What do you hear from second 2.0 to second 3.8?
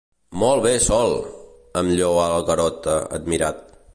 lloa el Garota, admirat.